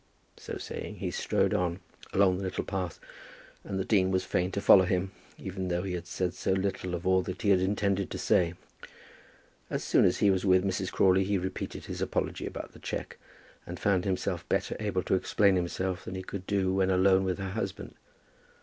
So 0.37 0.57
saying, 0.57 0.95
he 0.95 1.11
strode 1.11 1.53
on 1.53 1.79
along 2.11 2.37
the 2.37 2.43
little 2.43 2.63
path, 2.63 2.99
and 3.63 3.77
the 3.77 3.85
dean 3.85 4.09
was 4.09 4.23
fain 4.25 4.51
to 4.53 4.59
follow 4.59 4.85
him, 4.85 5.11
even 5.37 5.67
though 5.67 5.83
he 5.83 5.93
had 5.93 6.07
said 6.07 6.33
so 6.33 6.53
little 6.53 6.95
of 6.95 7.05
all 7.05 7.21
that 7.21 7.43
he 7.43 7.51
had 7.51 7.59
intended 7.59 8.09
to 8.09 8.17
say. 8.17 8.55
As 9.69 9.83
soon 9.83 10.05
as 10.05 10.17
he 10.17 10.31
was 10.31 10.43
with 10.43 10.65
Mrs. 10.65 10.91
Crawley 10.91 11.23
he 11.23 11.37
repeated 11.37 11.85
his 11.85 12.01
apology 12.01 12.47
about 12.47 12.71
the 12.71 12.79
cheque, 12.79 13.17
and 13.67 13.79
found 13.79 14.03
himself 14.05 14.49
better 14.49 14.75
able 14.79 15.03
to 15.03 15.13
explain 15.13 15.55
himself 15.55 16.05
than 16.05 16.15
he 16.15 16.23
could 16.23 16.47
do 16.47 16.73
when 16.73 16.89
alone 16.89 17.23
with 17.23 17.37
her 17.37 17.49
husband. 17.51 17.93